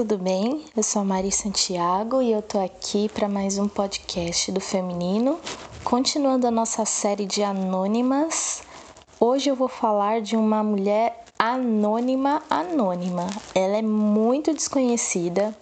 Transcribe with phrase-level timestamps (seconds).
[0.00, 0.64] tudo bem?
[0.74, 5.38] Eu sou a Mari Santiago e eu tô aqui para mais um podcast do Feminino,
[5.84, 8.62] continuando a nossa série de anônimas.
[9.20, 13.26] Hoje eu vou falar de uma mulher anônima, anônima.
[13.54, 15.54] Ela é muito desconhecida.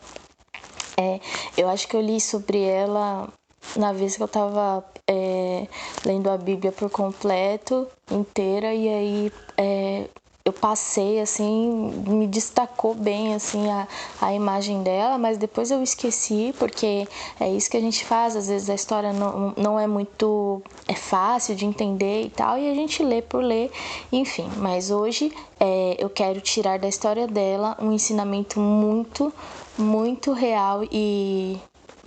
[0.96, 1.18] É,
[1.56, 3.28] eu acho que eu li sobre ela
[3.74, 5.66] na vez que eu tava é,
[6.06, 10.05] lendo a Bíblia por completo, inteira, e aí é,
[10.48, 13.87] eu passei assim, me destacou bem assim a,
[14.19, 17.07] a imagem dela, mas depois eu esqueci, porque
[17.38, 20.95] é isso que a gente faz, às vezes a história não, não é muito é
[20.95, 23.71] fácil de entender e tal, e a gente lê por ler,
[24.11, 24.51] enfim.
[24.57, 25.30] Mas hoje
[25.61, 29.30] é, eu quero tirar da história dela um ensinamento muito,
[29.77, 31.59] muito real e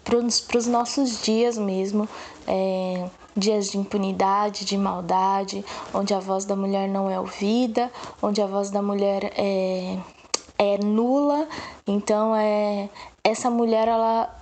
[0.04, 2.10] para os nossos dias mesmo.
[2.48, 8.42] É, dias de impunidade, de maldade, onde a voz da mulher não é ouvida, onde
[8.42, 9.98] a voz da mulher é,
[10.58, 11.48] é nula.
[11.88, 12.90] Então é
[13.24, 14.38] essa mulher ela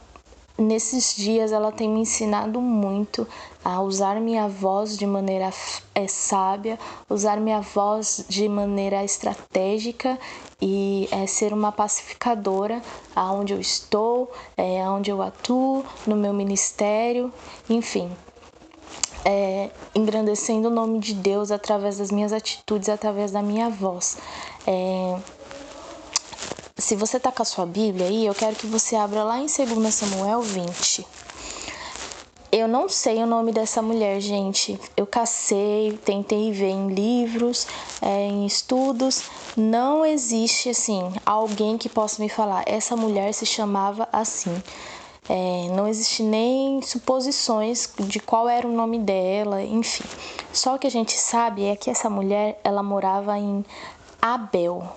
[0.57, 3.25] nesses dias ela tem me ensinado muito
[3.63, 5.49] a usar minha voz de maneira
[5.95, 6.77] é, sábia,
[7.09, 10.19] usar minha voz de maneira estratégica
[10.61, 12.81] e é, ser uma pacificadora
[13.15, 17.31] aonde eu estou, é, aonde eu atuo, no meu ministério,
[17.69, 18.11] enfim
[19.25, 24.17] é, engrandecendo o nome de Deus através das minhas atitudes, através da minha voz.
[24.65, 25.19] É,
[26.77, 29.47] se você está com a sua Bíblia aí, eu quero que você abra lá em
[29.47, 31.05] 2 Samuel 20.
[32.51, 34.79] Eu não sei o nome dessa mulher, gente.
[34.97, 37.67] Eu cacei, tentei ver em livros,
[38.01, 39.23] é, em estudos.
[39.55, 42.63] Não existe, assim, alguém que possa me falar.
[42.65, 44.63] Essa mulher se chamava assim.
[45.27, 50.03] É, não existe nem suposições de qual era o nome dela, enfim.
[50.53, 53.63] Só o que a gente sabe é que essa mulher ela morava em
[54.21, 54.87] Abel,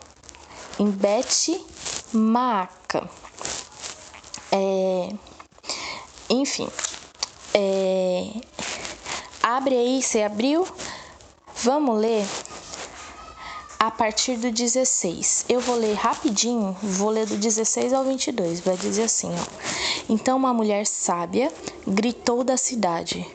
[0.79, 1.65] em Bet
[2.13, 3.09] Maaca.
[4.51, 5.09] É,
[6.31, 6.69] enfim,
[7.55, 8.31] é,
[9.43, 10.67] abre aí, você abriu?
[11.63, 12.27] Vamos ler
[13.83, 15.47] a partir do 16.
[15.49, 18.61] Eu vou ler rapidinho, vou ler do 16 ao 22.
[18.61, 19.45] Vai dizer assim, ó.
[20.09, 21.53] Então uma mulher sábia
[21.85, 23.27] gritou da cidade: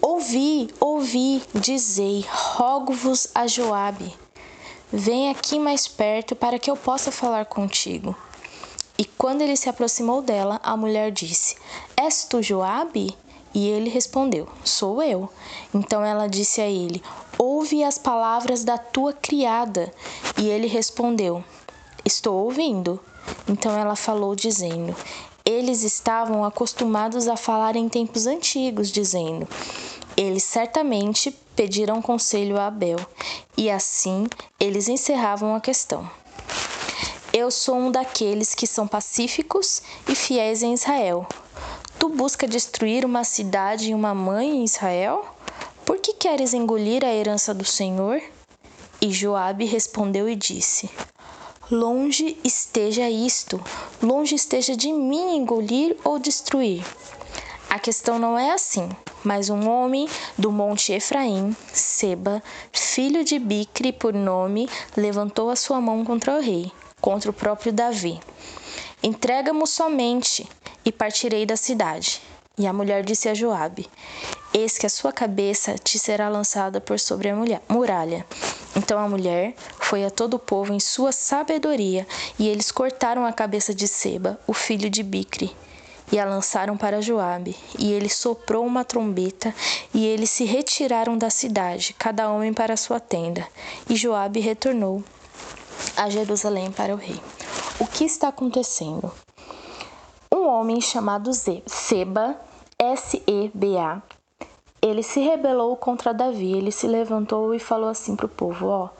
[0.00, 4.14] Ouvi, ouvi, dizei, rogo-vos a Joabe.
[4.92, 8.14] Vem aqui mais perto para que eu possa falar contigo.
[8.96, 11.56] E quando ele se aproximou dela, a mulher disse:
[11.96, 13.12] És tu Joabe?
[13.54, 15.28] E ele respondeu: Sou eu.
[15.74, 17.02] Então ela disse a ele:
[17.38, 19.92] Ouve as palavras da tua criada.
[20.38, 21.42] E ele respondeu:
[22.04, 23.00] Estou ouvindo.
[23.48, 24.94] Então ela falou, dizendo:
[25.46, 29.46] eles estavam acostumados a falar em tempos antigos, dizendo:
[30.16, 32.98] Eles certamente pediram conselho a Abel,
[33.56, 34.26] e assim
[34.58, 36.10] eles encerravam a questão.
[37.32, 41.24] Eu sou um daqueles que são pacíficos e fiéis em Israel.
[41.98, 45.24] Tu busca destruir uma cidade e uma mãe em Israel?
[45.84, 48.20] Por que queres engolir a herança do Senhor?
[49.00, 50.90] E Joabe respondeu e disse:
[51.70, 53.58] Longe esteja isto,
[54.02, 56.84] longe esteja de mim engolir ou destruir.
[57.70, 58.88] A questão não é assim,
[59.24, 62.42] mas um homem do monte Efraim, Seba,
[62.72, 66.70] filho de Bicre por nome, levantou a sua mão contra o rei,
[67.00, 68.20] contra o próprio Davi.
[69.02, 70.46] Entrega-mo somente
[70.86, 72.22] e partirei da cidade.
[72.56, 73.86] E a mulher disse a Joabe:
[74.54, 77.36] Eis que a sua cabeça te será lançada por sobre a
[77.68, 78.24] muralha.
[78.74, 82.06] Então a mulher foi a todo o povo em sua sabedoria,
[82.38, 85.54] e eles cortaram a cabeça de Seba, o filho de Bicre,
[86.10, 87.54] e a lançaram para Joabe.
[87.78, 89.54] E ele soprou uma trombeta,
[89.92, 93.46] e eles se retiraram da cidade, cada homem para sua tenda.
[93.88, 95.04] E Joabe retornou
[95.94, 97.20] a Jerusalém para o rei.
[97.78, 99.12] O que está acontecendo?
[100.36, 102.36] Um homem chamado Seba,
[102.78, 104.02] S-E-B-A,
[104.82, 106.52] ele se rebelou contra Davi.
[106.52, 108.90] Ele se levantou e falou assim para o povo: Ó,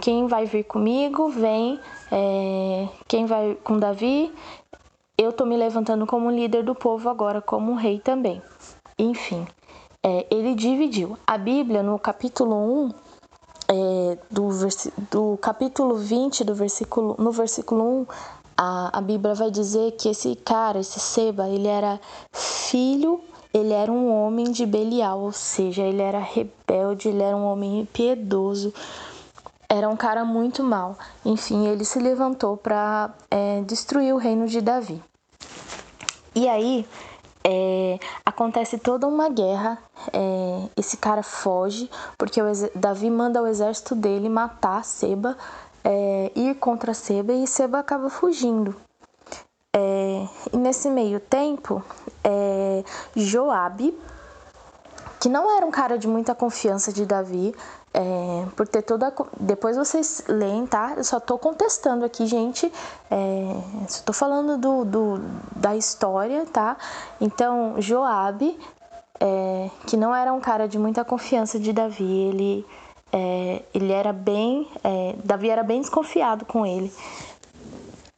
[0.00, 1.78] quem vai vir comigo, vem.
[2.10, 4.34] É, quem vai com Davi,
[5.16, 8.42] eu tô me levantando como líder do povo agora, como rei também.
[8.98, 9.46] Enfim,
[10.02, 11.16] é, ele dividiu.
[11.24, 12.56] A Bíblia, no capítulo
[12.86, 12.90] 1,
[13.68, 14.48] é, do,
[15.08, 18.06] do capítulo 20, do versículo, no versículo 1,
[18.62, 21.98] a, a Bíblia vai dizer que esse cara, esse Seba, ele era
[22.30, 23.22] filho
[23.52, 27.80] ele era um homem de Belial, ou seja, ele era rebelde, ele era um homem
[27.80, 28.72] impiedoso,
[29.68, 30.96] era um cara muito mau.
[31.24, 35.02] Enfim, ele se levantou para é, destruir o reino de Davi.
[36.32, 36.86] E aí
[37.42, 39.78] é, acontece toda uma guerra.
[40.12, 42.40] É, esse cara foge porque
[42.74, 45.36] Davi manda o exército dele matar Seba
[45.84, 48.74] é, ir contra Seba e Seba acaba fugindo.
[49.72, 51.82] É, e nesse meio tempo,
[52.24, 52.82] é,
[53.14, 53.96] Joabe,
[55.20, 57.54] que não era um cara de muita confiança de Davi,
[57.92, 59.12] é, por ter toda.
[59.38, 60.94] Depois vocês leem, tá?
[60.96, 62.72] Eu só tô contestando aqui, gente.
[63.10, 65.20] É, só tô falando do, do,
[65.56, 66.76] da história, tá?
[67.20, 68.58] Então, Joabe,
[69.18, 72.66] é, que não era um cara de muita confiança de Davi, ele,
[73.12, 74.68] é, ele era bem.
[74.82, 76.92] É, Davi era bem desconfiado com ele.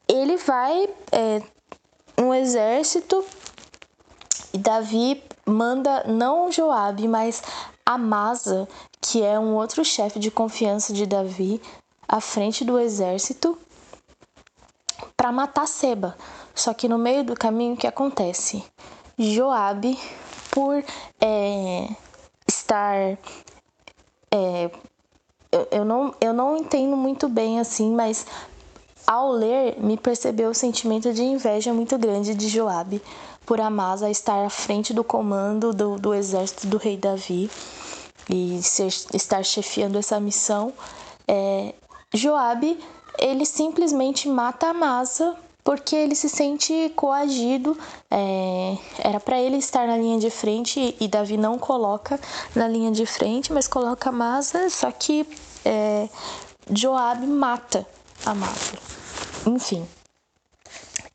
[0.09, 1.43] Ele vai é,
[2.17, 3.25] no exército
[4.53, 7.43] e Davi manda não Joabe, mas
[7.85, 8.69] Amasa,
[9.01, 11.61] que é um outro chefe de confiança de Davi,
[12.07, 13.59] à frente do exército
[15.17, 16.17] para matar Seba.
[16.55, 18.63] Só que no meio do caminho o que acontece?
[19.19, 19.99] Joabe,
[20.51, 20.85] por
[21.21, 21.89] é,
[22.47, 23.17] estar
[24.33, 24.71] é,
[25.53, 28.27] eu, eu, não, eu não entendo muito bem assim, mas
[29.07, 33.03] ao ler me percebeu o sentimento de inveja muito grande de Joabe
[33.45, 37.51] por Amasa estar à frente do comando do, do exército do rei Davi
[38.31, 40.73] e ser, estar chefiando essa missão,
[41.29, 41.75] é,
[42.15, 42.79] Joabe
[43.19, 47.77] ele simplesmente mata Amasa porque ele se sente coagido.
[48.11, 52.19] É, era para ele estar na linha de frente e Davi não coloca
[52.55, 54.69] na linha de frente, mas coloca Amasa.
[54.71, 55.27] Só que
[55.65, 56.09] é,
[56.71, 57.87] Joabe mata
[58.25, 58.79] Amasa.
[59.47, 59.87] Enfim.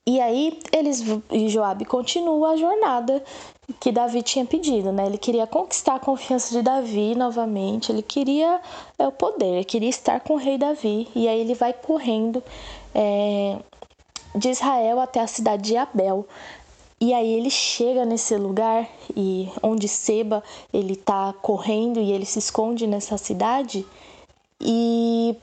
[0.05, 3.21] E aí eles e Joabe continua a jornada
[3.81, 5.05] que Davi tinha pedido, né?
[5.05, 8.61] Ele queria conquistar a confiança de Davi novamente, ele queria
[8.97, 11.09] é, o poder, ele queria estar com o rei Davi.
[11.13, 12.41] E aí ele vai correndo
[12.95, 13.57] é,
[14.37, 16.27] de Israel até a cidade de Abel.
[16.99, 20.43] E aí ele chega nesse lugar e onde Seba
[20.73, 23.85] ele tá correndo e ele se esconde nessa cidade.
[24.59, 25.35] E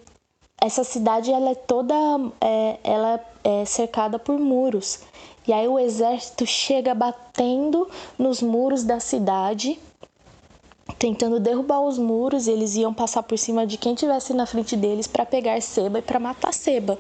[0.61, 1.95] essa cidade ela é toda
[2.41, 5.01] é, ela é cercada por muros.
[5.47, 7.89] E aí o exército chega batendo
[8.19, 9.79] nos muros da cidade,
[10.99, 12.49] tentando derrubar os muros.
[12.49, 16.03] eles iam passar por cima de quem tivesse na frente deles para pegar Seba e
[16.03, 16.99] para matar Seba.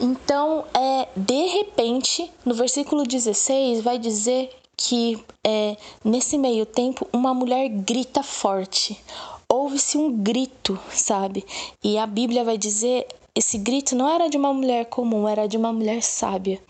[0.00, 7.34] Então, é, de repente, no versículo 16, vai dizer que é, nesse meio tempo uma
[7.34, 8.98] mulher grita forte.
[9.46, 11.44] Ouve-se um grito, sabe?
[11.84, 15.56] E a Bíblia vai dizer esse grito não era de uma mulher comum, era de
[15.56, 16.60] uma mulher sábia.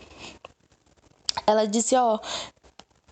[1.47, 2.19] Ela dizia, ó,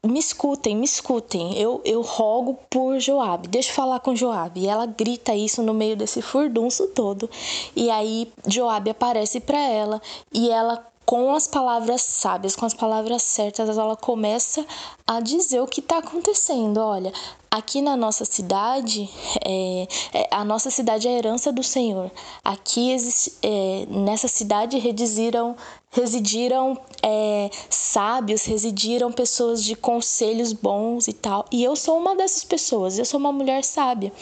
[0.03, 1.57] me escutem, me escutem.
[1.57, 3.47] Eu, eu rogo por Joabe.
[3.47, 4.61] Deixa eu falar com Joabe.
[4.61, 7.29] E ela grita isso no meio desse furdunço todo.
[7.75, 10.01] E aí Joabe aparece para ela
[10.33, 14.63] e ela com as palavras sábias, com as palavras certas, ela começa
[15.07, 16.77] a dizer o que está acontecendo.
[16.77, 17.11] Olha,
[17.49, 19.09] aqui na nossa cidade,
[19.43, 22.11] é, é, a nossa cidade é a herança do Senhor.
[22.43, 22.95] Aqui
[23.41, 25.55] é, nessa cidade residiram,
[25.89, 31.43] residiram é, sábios, residiram pessoas de conselhos bons e tal.
[31.51, 32.99] E eu sou uma dessas pessoas.
[32.99, 34.13] Eu sou uma mulher sábia.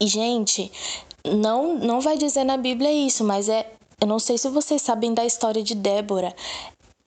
[0.00, 0.72] E gente,
[1.24, 5.12] não não vai dizer na Bíblia isso, mas é eu não sei se vocês sabem
[5.12, 6.34] da história de Débora.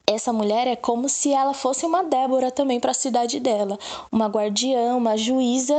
[0.06, 3.80] Essa mulher é como se ela fosse uma Débora também para a cidade dela,
[4.12, 5.76] uma guardiã, uma juíza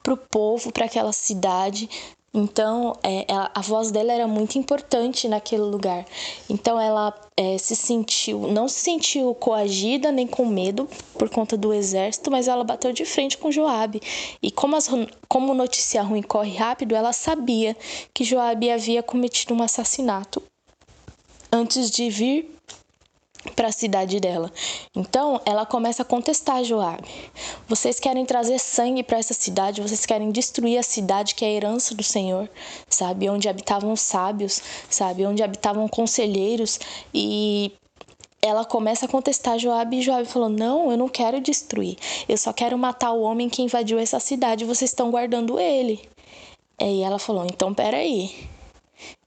[0.00, 1.88] para o povo, para aquela cidade.
[2.36, 6.04] Então, é, ela, a voz dela era muito importante naquele lugar.
[6.50, 11.72] Então, ela é, se sentiu, não se sentiu coagida nem com medo por conta do
[11.72, 14.02] exército, mas ela bateu de frente com Joabe.
[14.42, 14.90] E como, as,
[15.28, 17.76] como notícia ruim corre rápido, ela sabia
[18.12, 20.42] que Joabe havia cometido um assassinato
[21.52, 22.53] antes de vir
[23.52, 24.50] para a cidade dela.
[24.94, 27.08] Então, ela começa a contestar Joabe.
[27.68, 31.50] Vocês querem trazer sangue para essa cidade, vocês querem destruir a cidade que é a
[31.50, 32.48] herança do Senhor,
[32.88, 36.78] sabe, onde habitavam sábios, sabe, onde habitavam conselheiros
[37.12, 37.72] e
[38.40, 41.96] ela começa a contestar Joabe e Joabe falou: "Não, eu não quero destruir.
[42.28, 44.66] Eu só quero matar o homem que invadiu essa cidade.
[44.66, 46.06] Vocês estão guardando ele."
[46.78, 48.53] E ela falou: "Então, peraí.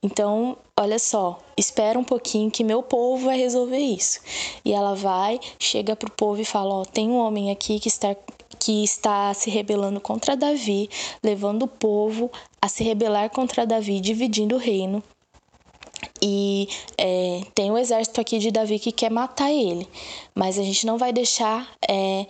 [0.01, 4.19] Então, olha só, espera um pouquinho que meu povo vai resolver isso.
[4.63, 8.15] E ela vai, chega pro povo e fala: Ó, tem um homem aqui que está,
[8.59, 10.89] que está se rebelando contra Davi,
[11.23, 12.31] levando o povo
[12.61, 15.03] a se rebelar contra Davi, dividindo o reino.
[16.21, 19.87] E é, tem um exército aqui de Davi que quer matar ele,
[20.33, 22.25] mas a gente não vai deixar é,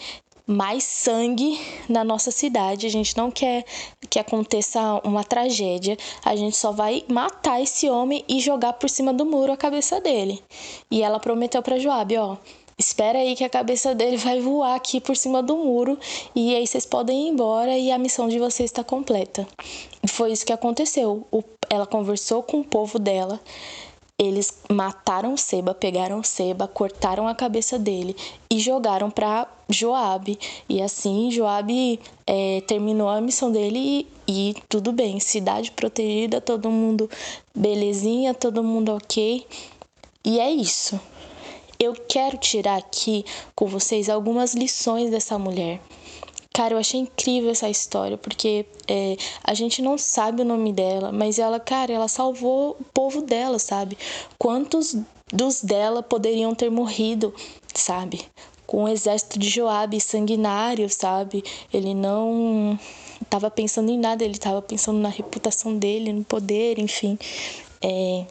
[0.48, 2.88] mais sangue na nossa cidade.
[2.88, 3.66] A gente não quer
[4.10, 5.98] que aconteça uma tragédia.
[6.24, 10.00] A gente só vai matar esse homem e jogar por cima do muro a cabeça
[10.00, 10.42] dele.
[10.90, 12.38] E ela prometeu para Joabe, ó,
[12.78, 15.98] espera aí que a cabeça dele vai voar aqui por cima do muro
[16.36, 19.46] e aí vocês podem ir embora e a missão de vocês está completa.
[20.08, 21.28] Foi isso que aconteceu.
[21.32, 23.40] O, ela conversou com o povo dela
[24.20, 28.16] eles mataram Seba, pegaram Seba, cortaram a cabeça dele
[28.50, 30.40] e jogaram para Joabe.
[30.68, 36.72] E assim Joabe é, terminou a missão dele e, e, tudo bem, cidade protegida, todo
[36.72, 37.10] mundo
[37.54, 39.46] belezinha, todo mundo ok.
[40.26, 41.00] E é isso.
[41.80, 43.24] Eu quero tirar aqui
[43.56, 45.80] com vocês algumas lições dessa mulher.
[46.58, 51.12] Cara, eu achei incrível essa história, porque é, a gente não sabe o nome dela,
[51.12, 53.96] mas ela, cara, ela salvou o povo dela, sabe?
[54.40, 54.98] Quantos
[55.32, 57.32] dos dela poderiam ter morrido,
[57.76, 58.26] sabe?
[58.66, 61.44] Com o exército de Joabe sanguinário, sabe?
[61.72, 62.80] Ele não
[63.22, 67.20] estava pensando em nada, ele estava pensando na reputação dele, no poder, enfim.
[67.84, 68.26] É,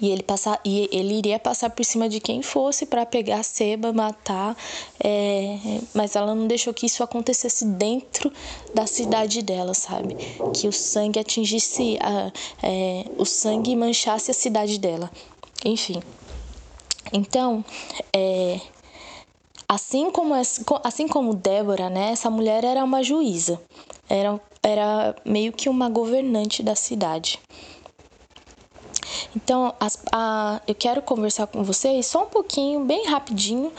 [0.00, 3.42] e ele, passar, e ele iria passar por cima de quem fosse para pegar a
[3.42, 4.56] Seba, matar,
[5.02, 5.58] é,
[5.94, 8.32] mas ela não deixou que isso acontecesse dentro
[8.74, 10.14] da cidade dela, sabe?
[10.54, 15.10] Que o sangue atingisse, a, é, o sangue manchasse a cidade dela.
[15.64, 16.00] Enfim.
[17.12, 17.64] Então,
[18.12, 18.60] é,
[19.68, 20.34] assim como
[20.84, 22.12] assim como Débora, né?
[22.12, 23.60] Essa mulher era uma juíza,
[24.08, 27.40] era, era meio que uma governante da cidade.
[29.36, 33.72] Então, as, a, eu quero conversar com vocês só um pouquinho, bem rapidinho,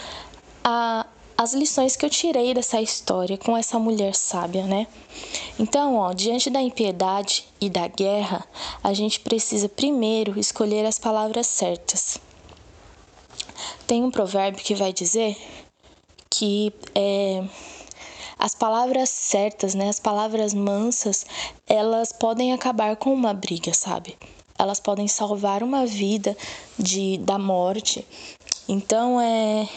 [0.64, 1.06] a,
[1.38, 4.88] as lições que eu tirei dessa história com essa mulher sábia, né?
[5.58, 8.46] Então, ó, diante da impiedade e da guerra,
[8.84, 12.18] a gente precisa primeiro escolher as palavras certas.
[13.88, 15.36] Tem um provérbio que vai dizer
[16.30, 17.44] que é,
[18.38, 21.26] as palavras certas, né, as palavras mansas,
[21.68, 24.18] elas podem acabar com uma briga, sabe?
[24.60, 26.38] Elas podem salvar uma vida
[26.78, 28.06] de da morte.
[28.68, 29.68] Então é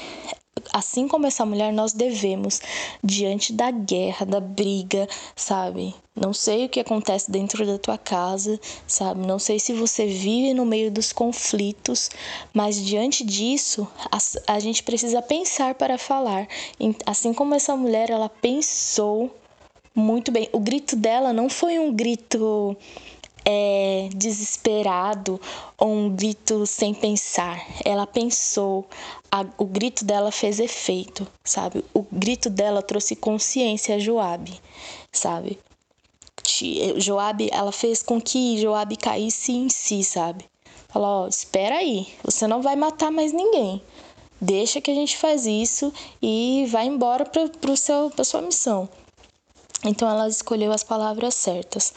[0.73, 2.61] assim como essa mulher nós devemos
[3.03, 5.95] diante da guerra, da briga, sabe?
[6.15, 9.27] Não sei o que acontece dentro da tua casa, sabe?
[9.27, 12.11] Não sei se você vive no meio dos conflitos,
[12.53, 16.47] mas diante disso, a, a gente precisa pensar para falar.
[17.07, 19.35] Assim como essa mulher, ela pensou
[19.95, 20.49] muito bem.
[20.53, 22.77] O grito dela não foi um grito
[23.45, 25.41] é, desesperado
[25.79, 27.65] ou um grito sem pensar.
[27.85, 28.87] Ela pensou,
[29.31, 31.85] a, o grito dela fez efeito, sabe?
[31.93, 34.61] O grito dela trouxe consciência a Joabe,
[35.11, 35.59] sabe?
[36.97, 40.45] Joabe, ela fez com que Joabe caísse em si, sabe?
[40.89, 43.83] Falou, ó, espera aí, você não vai matar mais ninguém.
[44.41, 48.89] Deixa que a gente faz isso e vai embora para pro seu pra sua missão.
[49.85, 51.93] Então ela escolheu as palavras certas.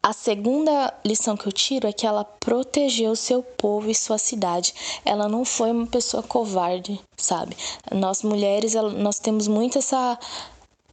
[0.00, 4.72] A segunda lição que eu tiro é que ela protegeu seu povo e sua cidade.
[5.04, 7.56] Ela não foi uma pessoa covarde, sabe?
[7.92, 10.18] Nós mulheres, nós temos muito essa,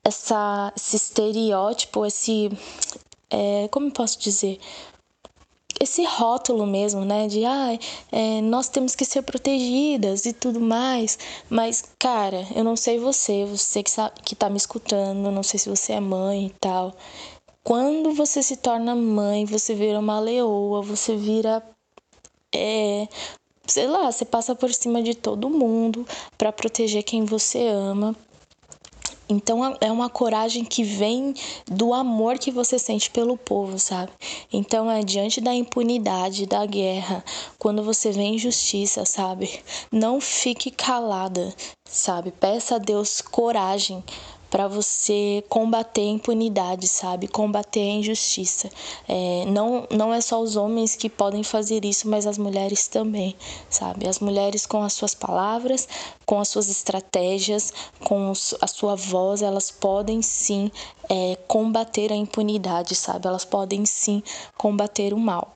[0.03, 2.49] essa esse estereótipo, esse,
[3.29, 4.59] é, como posso dizer,
[5.79, 7.27] esse rótulo mesmo, né?
[7.27, 7.77] De ah,
[8.11, 11.17] é, nós temos que ser protegidas e tudo mais.
[11.49, 15.59] Mas, cara, eu não sei você, você que, sabe, que tá me escutando, não sei
[15.59, 16.93] se você é mãe e tal.
[17.65, 21.63] Quando você se torna mãe, você vira uma leoa, você vira.
[22.53, 23.07] É,
[23.65, 26.05] sei lá, você passa por cima de todo mundo
[26.37, 28.15] para proteger quem você ama.
[29.27, 31.33] Então é uma coragem que vem
[31.65, 34.11] do amor que você sente pelo povo, sabe?
[34.53, 37.25] Então é diante da impunidade, da guerra,
[37.57, 39.49] quando você vê injustiça, sabe?
[39.91, 41.51] Não fique calada,
[41.83, 42.29] sabe?
[42.29, 44.03] Peça a Deus coragem
[44.55, 47.27] para você combater a impunidade, sabe?
[47.27, 48.69] Combater a injustiça.
[49.05, 53.35] É, não, não é só os homens que podem fazer isso, mas as mulheres também,
[53.69, 54.07] sabe?
[54.07, 55.89] As mulheres com as suas palavras,
[56.25, 58.31] com as suas estratégias, com
[58.61, 60.71] a sua voz, elas podem sim
[61.09, 63.27] é, combater a impunidade, sabe?
[63.27, 64.23] Elas podem sim
[64.57, 65.54] combater o mal.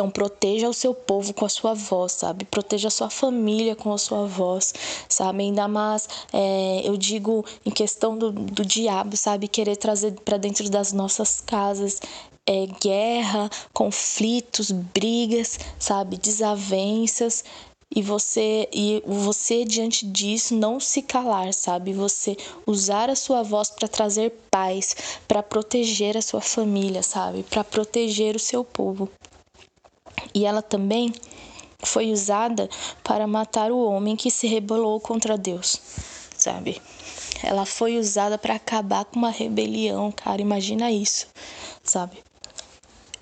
[0.00, 2.46] Então, proteja o seu povo com a sua voz, sabe?
[2.46, 4.72] Proteja a sua família com a sua voz,
[5.06, 5.42] sabe?
[5.42, 9.46] Ainda mais, é, eu digo em questão do, do diabo, sabe?
[9.46, 12.00] Querer trazer para dentro das nossas casas
[12.46, 16.16] é, guerra, conflitos, brigas, sabe?
[16.16, 17.44] Desavenças
[17.94, 21.92] e você e você diante disso não se calar, sabe?
[21.92, 24.96] Você usar a sua voz para trazer paz,
[25.28, 27.42] para proteger a sua família, sabe?
[27.42, 29.06] Para proteger o seu povo.
[30.34, 31.12] E ela também
[31.82, 32.68] foi usada
[33.02, 35.80] para matar o homem que se rebelou contra Deus,
[36.36, 36.80] sabe?
[37.42, 40.42] Ela foi usada para acabar com uma rebelião, cara.
[40.42, 41.26] Imagina isso,
[41.82, 42.18] sabe?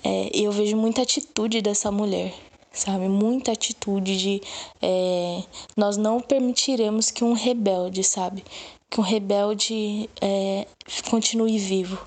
[0.03, 2.35] É, eu vejo muita atitude dessa mulher,
[2.73, 3.09] sabe?
[3.09, 4.43] Muita atitude de
[4.83, 5.43] é,
[5.77, 8.45] nós não permitiremos que um rebelde, sabe?
[8.91, 10.67] Que um rebelde é,
[11.11, 11.99] continue vivo,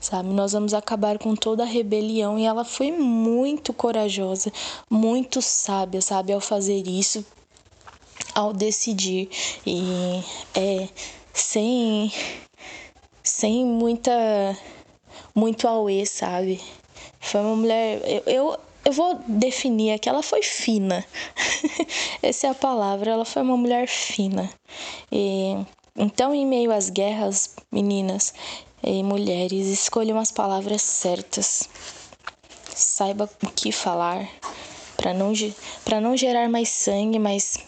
[0.00, 0.30] sabe?
[0.30, 4.52] Nós vamos acabar com toda a rebelião e ela foi muito corajosa,
[4.88, 6.32] muito sábia, sabe?
[6.32, 7.24] Ao fazer isso,
[8.34, 9.28] ao decidir
[9.66, 10.22] e
[10.54, 10.88] é
[11.32, 12.10] sem
[13.22, 14.10] sem muita
[15.34, 16.60] muito auê, sabe?
[17.20, 18.00] Foi uma mulher.
[18.04, 21.04] Eu, eu, eu vou definir aqui, ela foi fina.
[22.22, 24.50] Essa é a palavra, ela foi uma mulher fina.
[25.12, 25.56] E,
[25.96, 28.32] então, em meio às guerras, meninas
[28.82, 31.68] e mulheres, escolham as palavras certas.
[32.74, 34.28] Saiba o que falar
[34.96, 35.32] para não,
[36.02, 37.58] não gerar mais sangue, mas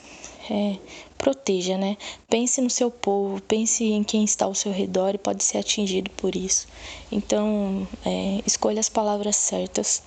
[0.51, 0.77] é,
[1.17, 1.97] proteja, né?
[2.29, 6.11] Pense no seu povo, pense em quem está ao seu redor e pode ser atingido
[6.11, 6.67] por isso.
[7.11, 10.03] Então, é, escolha as palavras certas.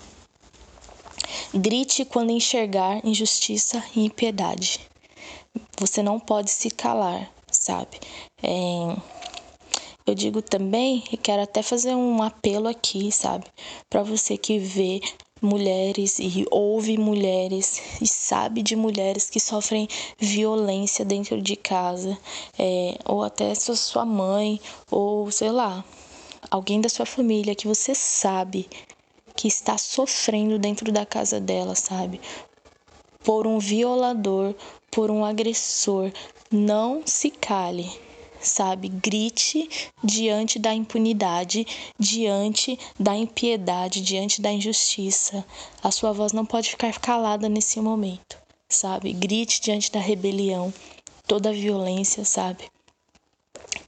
[1.54, 4.80] Grite quando enxergar injustiça e impiedade.
[5.80, 7.98] Você não pode se calar, sabe?
[8.44, 8.98] É,
[10.06, 13.46] eu digo também e quero até fazer um apelo aqui, sabe?
[13.90, 15.02] Para você que vê
[15.42, 19.88] mulheres e ouve mulheres e sabe de mulheres que sofrem
[20.20, 22.18] violência dentro de casa,
[22.58, 25.84] é, ou até sua mãe, ou sei lá,
[26.52, 28.70] alguém da sua família que você sabe
[29.36, 32.22] que está sofrendo dentro da casa dela, sabe?
[33.24, 34.54] Por um violador,
[34.92, 36.12] por um agressor.
[36.52, 38.05] Não se cale
[38.46, 38.88] sabe?
[38.88, 39.68] Grite
[40.04, 41.66] diante da impunidade,
[42.00, 45.46] diante da impiedade, diante da injustiça.
[45.84, 48.38] A sua voz não pode ficar calada nesse momento,
[48.70, 49.12] sabe?
[49.14, 50.74] Grite diante da rebelião,
[51.28, 52.66] toda a violência, sabe?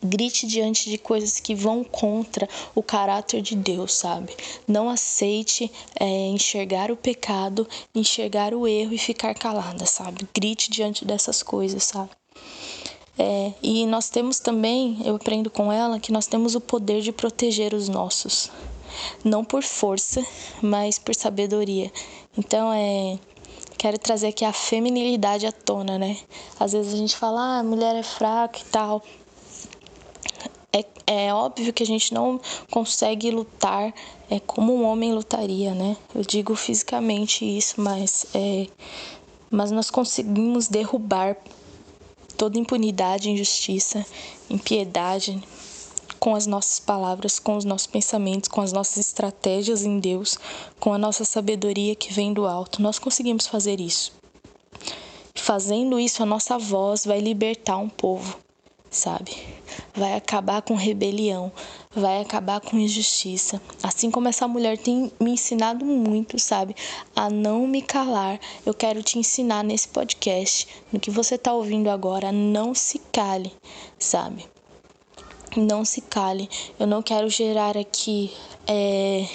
[0.04, 4.36] Grite diante de coisas que vão contra o caráter de Deus, sabe?
[4.68, 10.28] Não aceite é, enxergar o pecado, enxergar o erro e ficar calada, sabe?
[10.34, 12.12] Grite diante dessas coisas, sabe?
[13.18, 17.12] É, e nós temos também, eu aprendo com ela, que nós temos o poder de
[17.12, 18.52] proteger os nossos.
[19.24, 20.26] Não por força,
[20.62, 21.91] mas por sabedoria.
[22.38, 23.18] Então, é,
[23.78, 26.18] quero trazer aqui a feminilidade à tona, né?
[26.60, 29.04] Às vezes a gente fala, ah, a mulher é fraca e tal.
[30.72, 32.39] É, é óbvio que a gente não
[32.70, 33.94] consegue lutar
[34.30, 35.98] é, como um homem lutaria, né?
[36.13, 38.68] Eu digo fisicamente isso, mas, é,
[39.50, 41.38] mas nós conseguimos derrubar
[42.38, 44.06] toda impunidade, injustiça,
[44.50, 45.41] impiedade,
[46.19, 50.38] com as nossas palavras, com os nossos pensamentos, com as nossas estratégias em Deus,
[50.80, 52.82] com a nossa sabedoria que vem do alto.
[52.82, 54.12] Nós conseguimos fazer isso.
[55.36, 58.38] Fazendo isso, a nossa voz vai libertar um povo,
[58.89, 59.32] sabe?
[59.95, 61.52] Vai acabar com rebelião,
[61.98, 63.62] vai acabar com injustiça.
[63.82, 66.76] Assim como essa mulher tem me ensinado muito, sabe?
[67.16, 68.40] A não me calar.
[68.66, 73.52] Eu quero te ensinar nesse podcast, no que você está ouvindo agora, não se cale,
[73.98, 74.46] sabe?
[75.56, 76.48] Não se cale.
[76.80, 78.32] Eu não quero gerar aqui
[78.68, 79.26] é,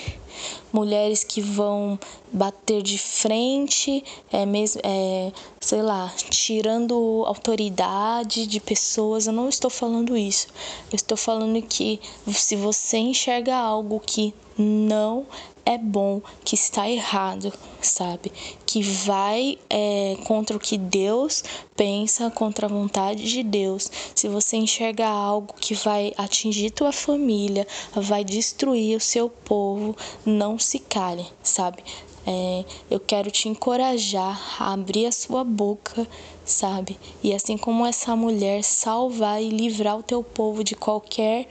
[0.72, 1.98] mulheres que vão
[2.32, 9.26] bater de frente, é mesmo, é, sei lá, tirando autoridade de pessoas.
[9.26, 10.48] Eu não estou falando isso.
[10.90, 15.26] Eu estou falando que se você enxerga algo que não
[15.64, 18.33] é bom, que está errado, sabe?
[18.66, 21.42] Que vai é, contra o que Deus
[21.77, 23.90] pensa, contra a vontade de Deus.
[24.14, 30.59] Se você enxerga algo que vai atingir tua família, vai destruir o seu povo, não
[30.59, 31.83] se cale, sabe?
[32.25, 36.07] É, eu quero te encorajar a abrir a sua boca,
[36.44, 36.98] sabe?
[37.22, 41.48] E assim como essa mulher, salvar e livrar o teu povo de qualquer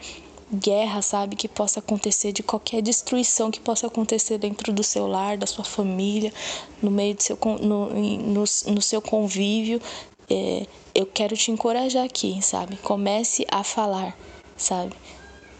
[0.52, 5.38] guerra, sabe, que possa acontecer, de qualquer destruição que possa acontecer dentro do seu lar,
[5.38, 6.34] da sua família,
[6.82, 9.82] no meio do seu, no, no, no seu convívio.
[10.30, 12.78] É, eu quero te encorajar aqui, sabe?
[12.78, 14.18] Comece a falar,
[14.58, 14.94] sabe?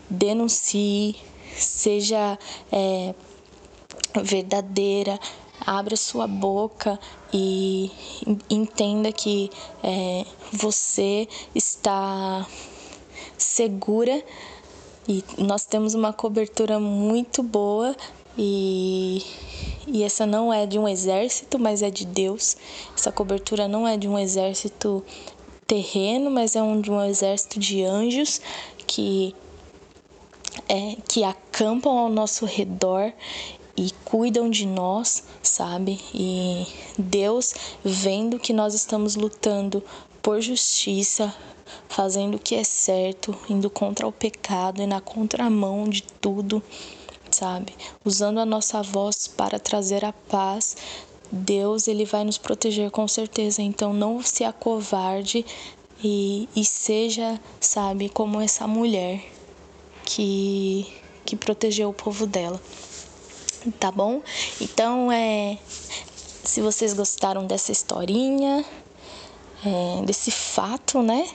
[0.10, 1.16] Denuncie,
[1.56, 2.38] seja
[2.72, 3.16] é,
[4.22, 5.20] verdadeira,
[5.66, 7.00] abra sua boca
[7.34, 7.92] e
[8.50, 9.50] entenda que
[9.84, 12.46] é, você está
[13.38, 14.24] segura
[15.08, 17.96] e nós temos uma cobertura muito boa
[18.38, 19.24] e,
[19.88, 22.56] e essa não é de um exército, mas é de Deus.
[22.96, 25.04] Essa cobertura não é de um exército
[25.66, 28.42] terreno, mas é um, de um exército de anjos
[28.86, 29.36] que
[30.68, 33.12] é, que acampam ao nosso redor
[33.76, 36.00] e cuidam de nós, sabe?
[36.14, 39.82] E Deus, vendo que nós estamos lutando
[40.22, 41.34] por justiça,
[41.88, 46.62] fazendo o que é certo, indo contra o pecado e na contramão de tudo,
[47.30, 47.74] sabe?
[48.04, 50.76] Usando a nossa voz para trazer a paz,
[51.32, 53.62] Deus ele vai nos proteger com certeza.
[53.62, 55.46] Então não se acovarde
[56.04, 59.24] e, e seja, sabe, como essa mulher
[60.04, 60.92] que,
[61.26, 62.62] que protegeu o povo dela.
[63.80, 64.22] Tá bom?
[64.60, 65.58] Então é.
[66.44, 68.66] Se vocês gostaram dessa historinha,
[69.64, 71.30] é, desse fato, né?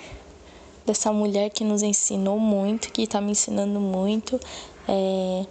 [0.87, 4.41] Dessa mulher que nos ensinou muito, que tá me ensinando muito.
[4.89, 5.45] É,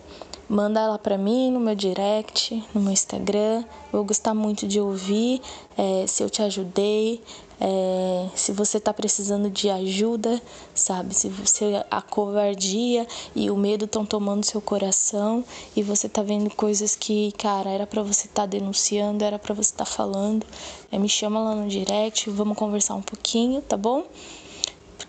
[0.48, 3.64] manda ela para mim no meu direct, no meu Instagram.
[3.92, 5.42] Vou gostar muito de ouvir
[5.78, 7.22] é, se eu te ajudei,
[7.60, 10.42] é, se você tá precisando de ajuda,
[10.74, 11.14] sabe?
[11.14, 15.44] Se você a covardia e o medo estão tomando seu coração
[15.76, 19.54] e você tá vendo coisas que, cara, era para você estar tá denunciando, era para
[19.54, 20.46] você estar tá falando,
[20.92, 24.04] é, me chama lá no direct, vamos conversar um pouquinho, tá bom?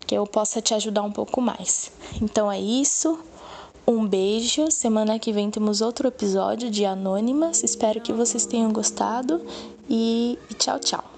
[0.07, 1.91] Porque eu possa te ajudar um pouco mais.
[2.23, 3.19] Então é isso.
[3.85, 4.71] Um beijo.
[4.71, 7.65] Semana que vem temos outro episódio de Anônimas.
[7.65, 9.45] Espero que vocês tenham gostado
[9.91, 11.16] e tchau, tchau.